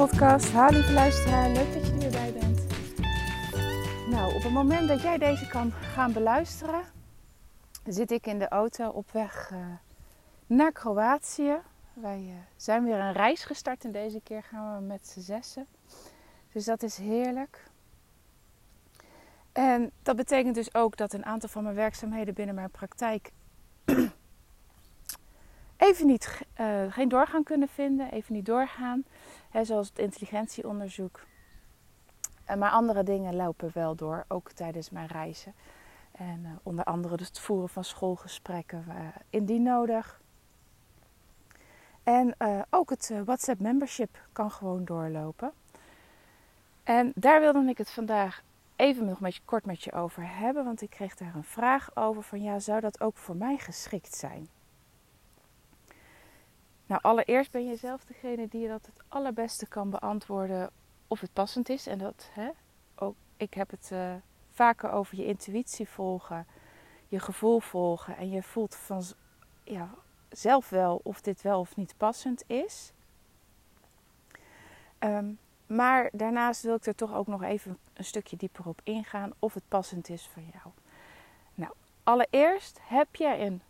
[0.00, 0.52] Podcast.
[0.52, 2.60] Ha, lieve leuk dat je er weer bij bent.
[4.10, 6.82] Nou, op het moment dat jij deze kan gaan beluisteren,
[7.86, 9.58] zit ik in de auto op weg uh,
[10.46, 11.56] naar Kroatië.
[11.92, 15.66] Wij uh, zijn weer een reis gestart en deze keer gaan we met z'n zessen.
[16.52, 17.64] Dus dat is heerlijk.
[19.52, 23.32] En dat betekent dus ook dat een aantal van mijn werkzaamheden binnen mijn praktijk
[25.80, 29.04] even niet, uh, geen doorgang kunnen vinden, even niet doorgaan.
[29.50, 31.20] Hè, zoals het intelligentieonderzoek.
[32.50, 35.54] Uh, maar andere dingen lopen wel door, ook tijdens mijn reizen.
[36.12, 38.84] En uh, onder andere dus het voeren van schoolgesprekken
[39.30, 40.20] indien nodig.
[42.02, 42.34] En
[42.70, 45.52] ook het WhatsApp membership kan gewoon doorlopen.
[46.84, 48.42] En daar wilde ik het vandaag
[48.76, 50.64] even nog met je, kort met je over hebben.
[50.64, 54.14] Want ik kreeg daar een vraag over van ja, zou dat ook voor mij geschikt
[54.14, 54.48] zijn?
[56.90, 60.70] Nou, allereerst ben je zelf degene die dat het allerbeste kan beantwoorden
[61.08, 61.86] of het passend is.
[61.86, 62.50] En dat, hè,
[62.94, 64.14] ook, ik heb het uh,
[64.50, 66.46] vaker over je intuïtie volgen,
[67.08, 68.16] je gevoel volgen.
[68.16, 69.02] En je voelt van,
[69.64, 69.90] ja,
[70.28, 72.92] zelf wel of dit wel of niet passend is.
[74.98, 79.32] Um, maar daarnaast wil ik er toch ook nog even een stukje dieper op ingaan
[79.38, 80.74] of het passend is voor jou.
[81.54, 83.62] Nou, allereerst heb je een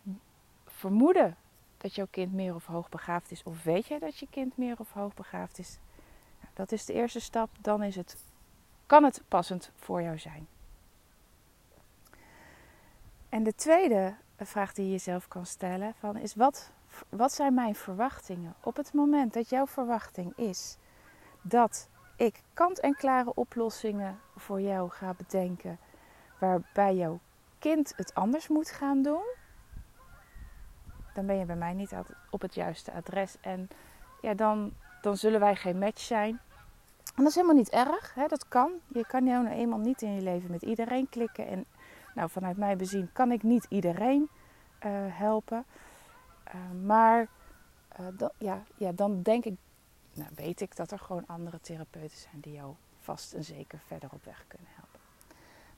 [0.65, 1.37] vermoeden
[1.81, 3.43] dat jouw kind meer of hoogbegaafd is?
[3.43, 5.79] Of weet jij dat je kind meer of hoogbegaafd is?
[6.53, 7.49] Dat is de eerste stap.
[7.61, 8.25] Dan is het,
[8.85, 10.47] kan het passend voor jou zijn.
[13.29, 16.71] En de tweede vraag die je jezelf kan stellen van is wat,
[17.09, 18.55] wat zijn mijn verwachtingen?
[18.63, 20.77] Op het moment dat jouw verwachting is
[21.41, 25.79] dat ik kant-en-klare oplossingen voor jou ga bedenken
[26.39, 27.19] waarbij jouw
[27.59, 29.23] kind het anders moet gaan doen,
[31.13, 31.93] dan ben je bij mij niet
[32.29, 33.35] op het juiste adres.
[33.41, 33.69] En
[34.21, 36.39] ja, dan, dan zullen wij geen match zijn.
[37.15, 38.27] En dat is helemaal niet erg, hè?
[38.27, 38.71] dat kan.
[38.87, 41.47] Je kan nou eenmaal niet in je leven met iedereen klikken.
[41.47, 41.65] En
[42.15, 44.29] nou, vanuit mij bezien kan ik niet iedereen
[44.85, 45.65] uh, helpen.
[46.47, 47.27] Uh, maar
[47.99, 49.55] uh, dan, ja, ja, dan denk ik,
[50.13, 54.09] nou, weet ik dat er gewoon andere therapeuten zijn die jou vast en zeker verder
[54.13, 54.80] op weg kunnen helpen.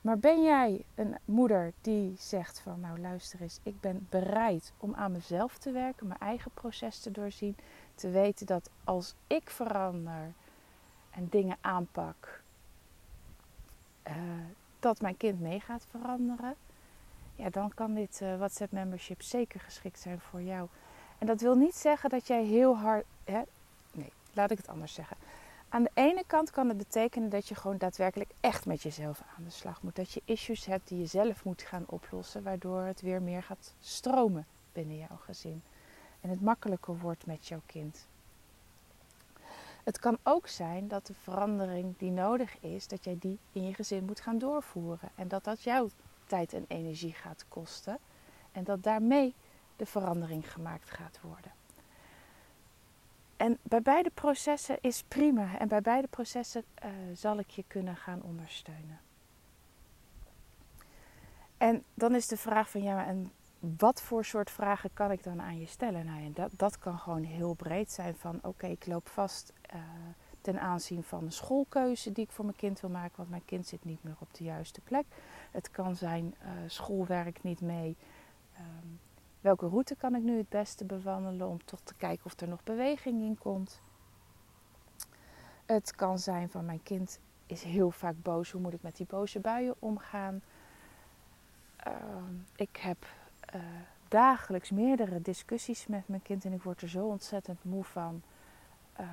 [0.04, 4.96] Maar ben jij een moeder die zegt van nou luister eens, ik ben bereid om
[4.96, 7.56] aan mezelf te werken, mijn eigen proces te doorzien,
[7.96, 10.34] te weten dat als ik verander
[11.10, 12.42] en dingen aanpak,
[14.08, 14.14] uh,
[14.80, 16.56] dat mijn kind mee gaat veranderen,
[17.36, 20.68] ja, dan kan dit uh, WhatsApp membership zeker geschikt zijn voor jou.
[21.18, 23.42] En dat wil niet zeggen dat jij heel hard, hè?
[23.92, 25.18] nee, laat ik het anders zeggen.
[25.74, 29.44] Aan de ene kant kan het betekenen dat je gewoon daadwerkelijk echt met jezelf aan
[29.44, 29.96] de slag moet.
[29.96, 33.74] Dat je issues hebt die je zelf moet gaan oplossen, waardoor het weer meer gaat
[33.80, 35.64] stromen binnen jouw gezin.
[36.22, 38.08] En het makkelijker wordt met jouw kind.
[39.84, 43.74] Het kan ook zijn dat de verandering die nodig is, dat jij die in je
[43.74, 45.10] gezin moet gaan doorvoeren.
[45.16, 45.90] En dat dat jouw
[46.26, 47.98] tijd en energie gaat kosten.
[48.52, 49.34] En dat daarmee
[49.76, 51.63] de verandering gemaakt gaat worden.
[53.44, 55.58] En bij beide processen is prima.
[55.58, 59.00] En bij beide processen uh, zal ik je kunnen gaan ondersteunen.
[61.58, 65.42] En dan is de vraag van ja, en wat voor soort vragen kan ik dan
[65.42, 66.06] aan je stellen?
[66.06, 69.82] Nou, dat, dat kan gewoon heel breed zijn van oké, ik loop vast uh,
[70.42, 73.68] ten aanzien van een schoolkeuze die ik voor mijn kind wil maken, want mijn kind
[73.68, 75.06] zit niet meer op de juiste plek.
[75.52, 77.98] Het kan zijn uh, schoolwerk niet mee.
[78.60, 79.00] Um,
[79.44, 82.64] Welke route kan ik nu het beste bewandelen om toch te kijken of er nog
[82.64, 83.82] beweging in komt?
[85.66, 88.52] Het kan zijn van mijn kind is heel vaak boos.
[88.52, 90.42] Hoe moet ik met die boze buien omgaan?
[91.88, 91.94] Uh,
[92.56, 93.06] ik heb
[93.56, 93.62] uh,
[94.08, 98.22] dagelijks meerdere discussies met mijn kind en ik word er zo ontzettend moe van.
[99.00, 99.08] Uh,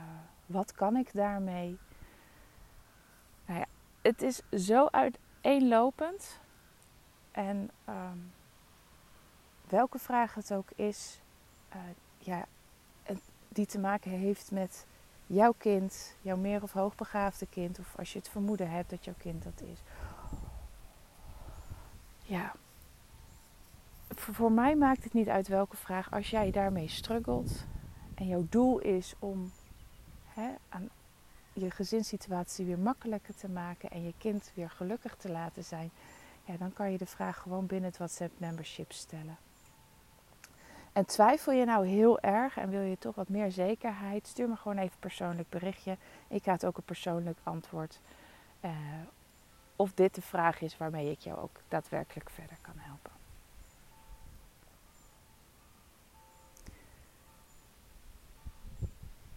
[0.46, 1.78] wat kan ik daarmee?
[3.46, 3.66] Nou ja,
[4.02, 6.40] het is zo uiteenlopend.
[7.30, 8.32] En um,
[9.70, 11.20] welke vraag het ook is,
[11.74, 11.80] uh,
[12.18, 12.46] ja,
[13.48, 14.86] die te maken heeft met
[15.26, 19.14] jouw kind, jouw meer of hoogbegaafde kind, of als je het vermoeden hebt dat jouw
[19.18, 19.78] kind dat is.
[22.22, 22.54] Ja,
[24.08, 26.12] voor mij maakt het niet uit welke vraag.
[26.12, 27.64] Als jij daarmee struggelt
[28.14, 29.52] en jouw doel is om
[30.28, 30.88] hè, aan
[31.52, 35.90] je gezinssituatie weer makkelijker te maken en je kind weer gelukkig te laten zijn,
[36.44, 39.36] ja, dan kan je de vraag gewoon binnen het WhatsApp membership stellen.
[40.92, 44.56] En twijfel je nou heel erg en wil je toch wat meer zekerheid, stuur me
[44.56, 45.96] gewoon even een persoonlijk berichtje.
[46.28, 48.00] Ik het ook een persoonlijk antwoord.
[48.64, 48.70] Uh,
[49.76, 53.10] of dit de vraag is waarmee ik jou ook daadwerkelijk verder kan helpen.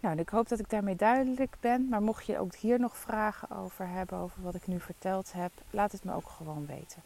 [0.04, 1.90] Nou, ik hoop dat ik daarmee duidelijk ben.
[1.90, 5.52] Maar mocht je ook hier nog vragen over hebben, over wat ik nu verteld heb,
[5.70, 7.02] laat het me ook gewoon weten.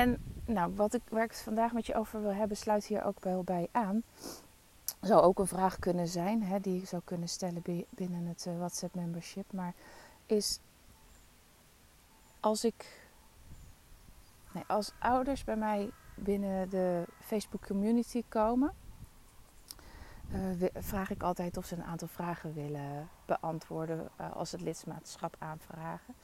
[0.00, 3.04] En nou, wat ik, waar ik het vandaag met je over wil hebben, sluit hier
[3.04, 4.02] ook wel bij aan.
[5.00, 8.58] Zou ook een vraag kunnen zijn, hè, die ik zou kunnen stellen binnen het uh,
[8.58, 9.52] WhatsApp membership.
[9.52, 9.74] Maar
[10.26, 10.60] is
[12.40, 13.08] als ik.
[14.52, 18.74] Nee, als ouders bij mij binnen de Facebook community komen,
[20.32, 25.36] uh, vraag ik altijd of ze een aantal vragen willen beantwoorden uh, als het lidmaatschap
[25.38, 26.14] aanvragen.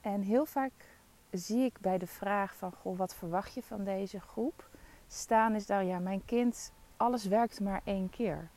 [0.00, 0.72] En heel vaak
[1.30, 4.68] zie ik bij de vraag van goh, wat verwacht je van deze groep?
[5.06, 8.48] Staan is daar, ja, mijn kind, alles werkt maar één keer.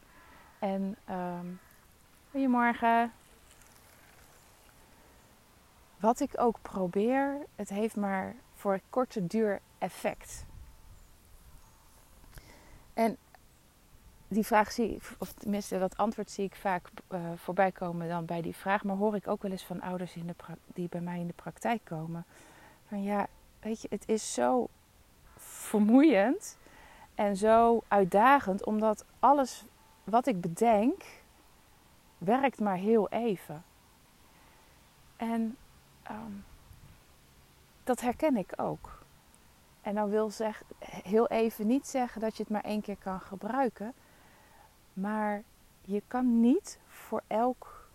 [0.60, 1.60] En um,
[2.32, 3.12] goedemorgen.
[6.00, 10.46] Wat ik ook probeer, het heeft maar voor korte duur effect.
[12.94, 13.18] En
[14.28, 18.26] die vraag zie ik, of tenminste dat antwoord zie ik vaak uh, voorbij komen dan
[18.26, 18.84] bij die vraag.
[18.84, 20.36] Maar hoor ik ook wel eens van ouders in de
[20.74, 22.26] die bij mij in de praktijk komen.
[22.94, 23.28] Van ja,
[23.60, 24.68] weet je, het is zo
[25.38, 26.58] vermoeiend
[27.16, 28.66] en zo uitdagend.
[28.66, 29.66] Omdat alles
[30.04, 31.04] wat ik bedenk,
[32.18, 33.64] werkt maar heel even.
[35.16, 35.58] En
[36.12, 36.46] um,
[37.84, 39.04] dat herken ik ook.
[39.82, 43.20] En dan wil zeg, heel even niet zeggen dat je het maar één keer kan
[43.20, 43.94] gebruiken.
[44.94, 45.44] Maar
[45.82, 47.90] je kan niet voor, elk,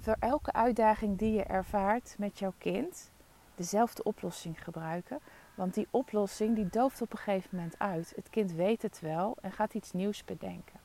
[0.00, 3.12] voor elke uitdaging die je ervaart met jouw kind
[3.56, 5.18] dezelfde oplossing gebruiken.
[5.54, 8.12] Want die oplossing die dooft op een gegeven moment uit.
[8.16, 10.80] Het kind weet het wel en gaat iets nieuws bedenken.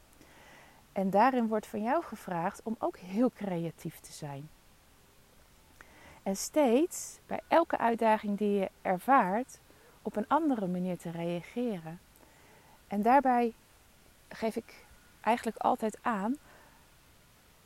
[0.91, 4.49] En daarin wordt van jou gevraagd om ook heel creatief te zijn.
[6.23, 9.59] En steeds bij elke uitdaging die je ervaart,
[10.01, 11.99] op een andere manier te reageren.
[12.87, 13.53] En daarbij
[14.29, 14.85] geef ik
[15.21, 16.37] eigenlijk altijd aan: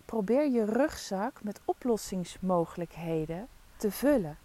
[0.05, 3.47] probeer je rugzak met oplossingsmogelijkheden
[3.77, 4.37] te vullen.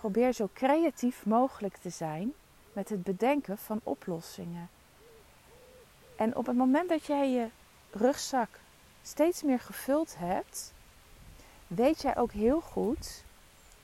[0.00, 2.32] Probeer zo creatief mogelijk te zijn
[2.72, 4.68] met het bedenken van oplossingen.
[6.16, 7.48] En op het moment dat jij je
[7.90, 8.48] rugzak
[9.02, 10.72] steeds meer gevuld hebt,
[11.66, 13.24] weet jij ook heel goed,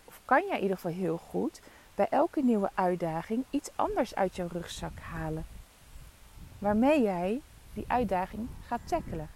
[0.04, 1.60] of kan jij in ieder geval heel goed,
[1.94, 5.46] bij elke nieuwe uitdaging iets anders uit jouw rugzak halen.
[6.58, 7.40] Waarmee jij
[7.72, 9.28] die uitdaging gaat tackelen.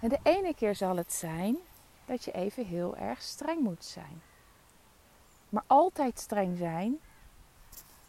[0.00, 1.56] En de ene keer zal het zijn
[2.04, 4.22] dat je even heel erg streng moet zijn.
[5.56, 6.98] Maar altijd streng zijn,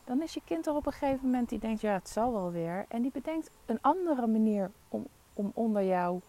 [0.04, 2.52] dan is je kind er op een gegeven moment die denkt, ja, het zal wel
[2.52, 2.86] weer.
[2.88, 6.22] En die bedenkt een andere manier om, om onder jou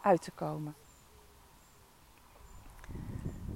[0.00, 0.74] uit te komen.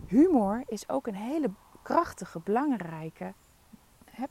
[0.06, 1.50] Humor is ook een hele
[1.82, 3.32] krachtige, belangrijke.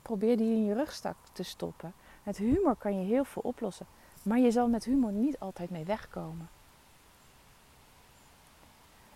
[0.01, 1.93] Probeer die in je rugstak te stoppen.
[2.24, 3.86] Met humor kan je heel veel oplossen.
[4.24, 6.50] Maar je zal met humor niet altijd mee wegkomen.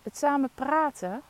[0.04, 1.22] Het samen praten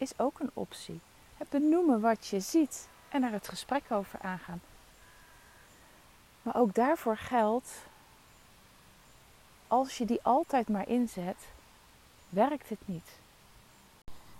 [0.00, 1.00] is ook een optie.
[1.48, 4.60] Benoemen wat je ziet en er het gesprek over aangaan.
[6.42, 7.70] Maar ook daarvoor geldt,
[9.68, 11.36] als je die altijd maar inzet,
[12.28, 13.18] werkt het niet.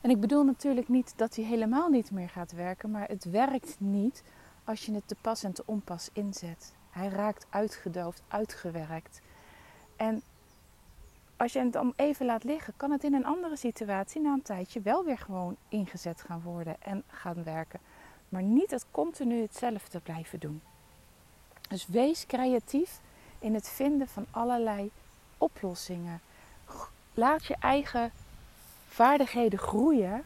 [0.00, 3.75] En ik bedoel natuurlijk niet dat hij helemaal niet meer gaat werken, maar het werkt
[3.79, 4.23] niet
[4.64, 6.73] als je het te pas en te onpas inzet.
[6.90, 9.21] Hij raakt uitgedoofd, uitgewerkt.
[9.97, 10.23] En
[11.40, 14.42] als je het dan even laat liggen, kan het in een andere situatie na een
[14.42, 17.80] tijdje wel weer gewoon ingezet gaan worden en gaan werken.
[18.28, 20.61] Maar niet het continu hetzelfde blijven doen.
[21.68, 23.00] Dus wees creatief
[23.38, 24.90] in het vinden van allerlei
[25.38, 26.20] oplossingen.
[27.14, 28.12] Laat je eigen
[28.88, 30.23] vaardigheden groeien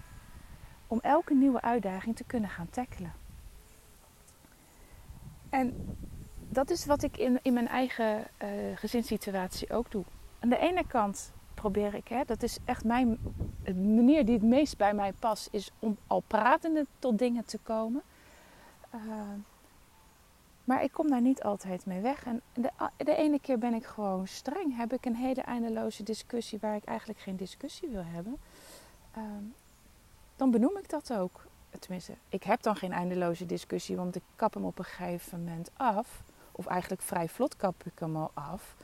[0.87, 3.13] om elke nieuwe uitdaging te kunnen gaan tackelen.
[5.51, 5.97] En
[6.49, 10.05] dat is wat ik in, in mijn eigen uh, gezinssituatie ook doe.
[10.45, 13.19] Aan de ene kant probeer ik, hè, dat is echt mijn
[13.75, 18.03] manier die het meest bij mij past, is om al pratende tot dingen te komen.
[18.95, 19.01] Uh,
[20.65, 22.25] maar ik kom daar niet altijd mee weg.
[22.25, 24.77] En de, de, ene keer ben ik gewoon streng.
[24.77, 28.37] Heb ik een hele eindeloze discussie waar ik eigenlijk geen discussie wil hebben.
[29.11, 29.45] Ehm,
[30.37, 31.47] dan benoem ik dat ook.
[31.79, 35.71] Tenminste, ik heb dan geen eindeloze discussie, want ik kap hem op een gegeven moment
[35.77, 36.23] af.
[36.53, 38.77] Of eigenlijk vrij vlot kap ik hem al af.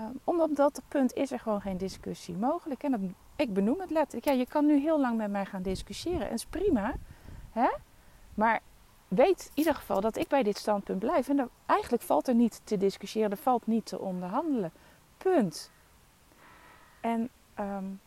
[0.00, 2.82] Um, omdat op dat punt is er gewoon geen discussie mogelijk.
[2.82, 4.26] En dan, ik benoem het letterlijk.
[4.26, 6.28] Ja, je kan nu heel lang met mij gaan discussiëren.
[6.28, 6.94] En is prima.
[7.50, 7.68] Hè?
[8.34, 8.60] Maar
[9.08, 11.28] weet in ieder geval dat ik bij dit standpunt blijf.
[11.28, 13.30] En er, eigenlijk valt er niet te discussiëren.
[13.30, 14.72] Er valt niet te onderhandelen.
[15.16, 15.70] Punt.
[17.00, 18.00] En um,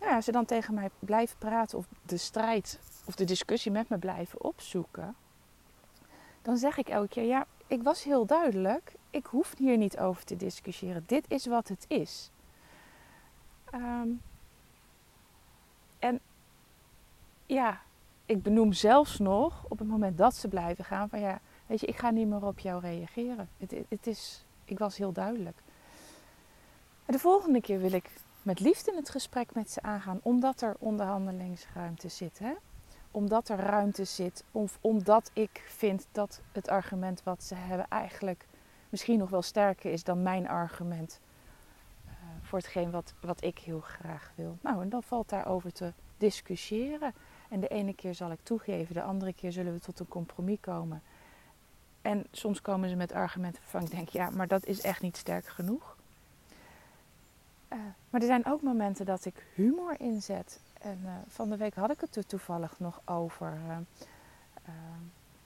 [0.00, 3.88] ja, als ze dan tegen mij blijven praten of de strijd of de discussie met
[3.88, 5.16] me blijven opzoeken,
[6.42, 8.92] dan zeg ik elke keer: ja, ik was heel duidelijk.
[9.10, 11.04] Ik hoef hier niet over te discussiëren.
[11.06, 12.30] Dit is wat het is.
[13.70, 14.08] Ehm,
[15.98, 16.20] en
[17.46, 17.80] ja,
[18.26, 21.86] ik benoem zelfs nog op het moment dat ze blijven gaan van ja, weet je,
[21.86, 23.48] ik ga niet meer op jou reageren.
[23.56, 25.56] Het, het is, ik was heel duidelijk.
[27.06, 28.10] De volgende keer wil ik
[28.42, 32.38] met liefde in het gesprek met ze aangaan, omdat er onderhandelingsruimte zit.
[32.38, 32.52] Hè?
[33.10, 38.46] Omdat er ruimte zit, of omdat ik vind dat het argument wat ze hebben eigenlijk
[38.88, 41.20] misschien nog wel sterker is dan mijn argument
[42.06, 42.12] uh,
[42.42, 44.58] voor hetgeen wat, wat ik heel graag wil.
[44.60, 47.14] Nou, en dan valt daarover te discussiëren.
[47.48, 50.60] En de ene keer zal ik toegeven, de andere keer zullen we tot een compromis
[50.60, 51.02] komen.
[52.02, 55.16] En soms komen ze met argumenten waarvan ik denk, ja, maar dat is echt niet
[55.16, 55.96] sterk genoeg.
[57.72, 57.78] Uh,
[58.10, 60.60] maar er zijn ook momenten dat ik humor inzet.
[60.78, 63.58] En uh, van de week had ik het er toevallig nog over.
[63.66, 63.76] Uh,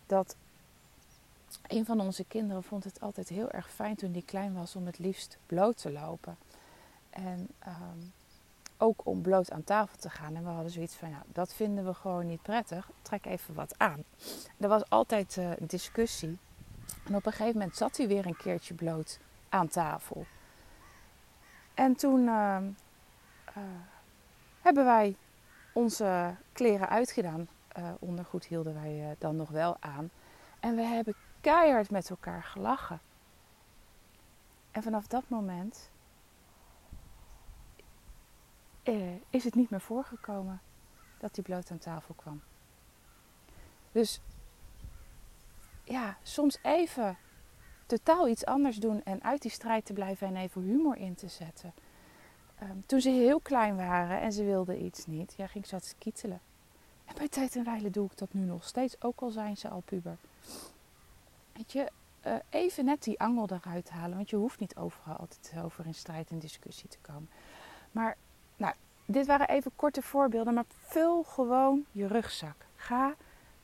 [0.06, 0.36] dat
[1.66, 4.86] een van onze kinderen vond het altijd heel erg fijn toen die klein was om
[4.86, 6.36] het liefst bloot te lopen.
[7.10, 8.12] En um,
[8.76, 10.36] ook om bloot aan tafel te gaan.
[10.36, 12.90] En we hadden zoiets van, ja, dat vinden we gewoon niet prettig.
[13.02, 14.04] Trek even wat aan.
[14.58, 16.38] Er was altijd discussie.
[17.04, 20.26] En op een gegeven moment zat hij weer een keertje bloot aan tafel.
[21.74, 22.56] En toen uh,
[24.62, 25.16] hebben wij
[25.72, 27.48] onze kleren uitgedaan.
[27.98, 30.10] ondergoed hielden wij dan nog wel aan.
[30.60, 33.00] En we hebben keihard met elkaar gelachen.
[34.70, 35.90] En vanaf dat moment
[38.82, 40.60] eh, is het niet meer voorgekomen
[41.18, 42.42] dat hij bloot aan tafel kwam.
[43.92, 44.20] Dus
[45.84, 47.16] ja, soms even
[47.86, 51.28] totaal iets anders doen en uit die strijd te blijven en even humor in te
[51.28, 51.72] zetten.
[52.62, 55.94] Um, toen ze heel klein waren en ze wilden iets niet, ja, ging ze dat
[55.98, 56.40] kietelen.
[57.04, 59.68] En bij tijd en wijle doe ik dat nu nog steeds, ook al zijn ze
[59.68, 60.16] al puber.
[61.52, 61.90] Weet je,
[62.26, 65.94] uh, even net die angel eruit halen, want je hoeft niet overal altijd over in
[65.94, 67.28] strijd en discussie te komen.
[67.92, 68.16] Maar
[68.56, 68.74] nou,
[69.06, 72.56] dit waren even korte voorbeelden, maar vul gewoon je rugzak.
[72.74, 73.14] Ga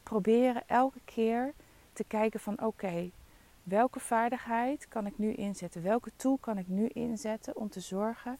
[0.02, 1.52] proberen elke keer
[1.93, 3.11] te kijken van oké,
[3.62, 5.83] welke vaardigheid kan ik nu inzetten?
[5.83, 8.38] Welke tool kan ik nu inzetten om te zorgen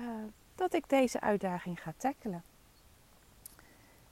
[0.00, 0.06] uh,
[0.54, 2.42] dat ik deze uitdaging ga tackelen?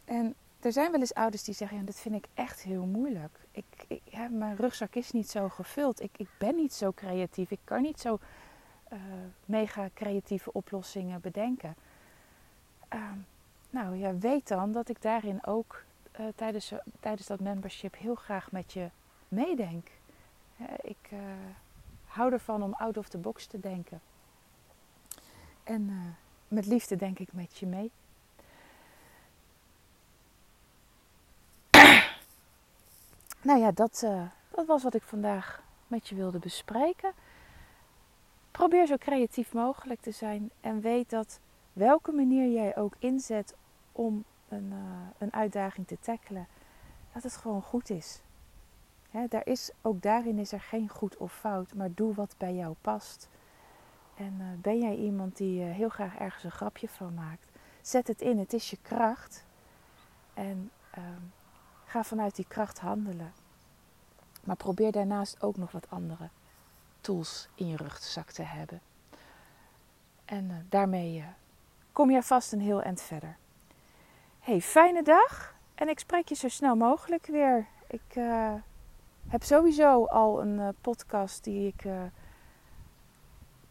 [0.04, 3.38] En er zijn wel eens ouders die zeggen: ja, dit vind ik echt heel moeilijk.
[3.50, 6.02] Ik, ik ja, mijn rugzak is niet zo gevuld.
[6.02, 7.50] Ik, ik ben niet zo creatief.
[7.50, 8.18] Ik kan niet zo
[8.92, 8.99] uh,
[9.45, 11.75] mega creatieve oplossingen bedenken.
[12.95, 13.02] Uh,
[13.71, 15.85] nou ja, weet dan dat ik daarin ook
[16.21, 18.88] uh, tijdens, tijdens dat membership heel graag met je
[19.28, 19.90] meedenk.
[20.80, 21.18] ik eh,
[22.04, 24.00] hou ervan om out of the box te denken.
[25.69, 26.17] En
[26.49, 27.91] met liefde denk ik met je mee.
[33.49, 34.07] nou ja, dat,
[34.51, 37.13] dat was wat ik vandaag met je wilde bespreken.
[38.51, 41.41] Probeer zo creatief mogelijk te zijn en weet dat
[41.73, 43.55] welke manier jij ook inzet
[43.93, 44.79] om een, uh,
[45.19, 46.47] een uitdaging te tackelen,
[47.13, 48.21] dat het gewoon goed is.
[49.29, 52.75] daar is, ook daarin is er geen goed of fout, maar doe wat bij jou
[52.81, 53.29] past.
[54.19, 57.47] En uh, ben jij iemand die uh, heel graag ergens een grapje van maakt,
[57.83, 59.45] zet het in, het is je kracht.
[60.35, 61.23] En ehm,
[61.85, 63.33] ga vanuit die kracht handelen.
[64.45, 66.29] Maar probeer daarnaast ook nog wat andere
[67.01, 68.81] tools in je rugzak te hebben.
[70.25, 71.25] En uh, daarmee
[71.93, 73.37] kom je vast een heel eind verder.
[74.41, 77.67] Hey, fijne dag en ik spreek je zo snel mogelijk weer.
[77.87, 78.15] Ik
[79.29, 81.85] heb sowieso al een podcast die ik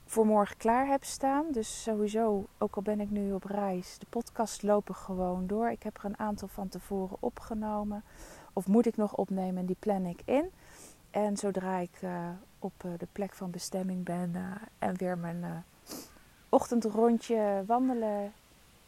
[0.08, 1.46] voor morgen klaar heb staan.
[1.52, 5.70] Dus sowieso, ook al ben ik nu op reis, de podcasts lopen gewoon door.
[5.70, 8.04] Ik heb er een aantal van tevoren opgenomen.
[8.54, 10.52] Of moet ik nog opnemen en die plan ik in.
[11.12, 15.64] En zodra ik uh, op uh, de plek van bestemming ben uh, en weer mijn
[16.50, 18.34] ochtendrondje wandelen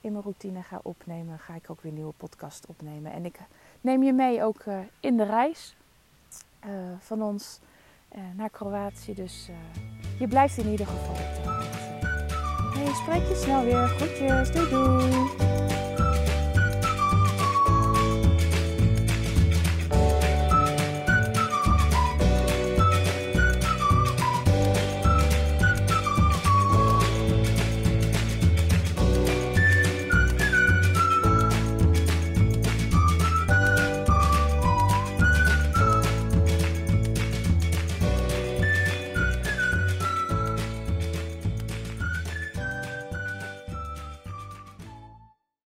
[0.02, 3.12] in mijn routine ga opnemen, ga ik ook weer een nieuwe podcast opnemen.
[3.12, 3.40] En ik
[3.82, 4.64] neem je mee ook
[5.00, 5.76] in de reis
[7.00, 7.60] van ons
[8.36, 9.14] naar Kroatië.
[9.14, 9.50] Dus
[10.20, 11.50] je blijft in ieder geval op de
[12.80, 13.88] Hey, spreek je snel weer.
[13.88, 14.52] Groetjes.
[14.52, 15.59] Doei doei.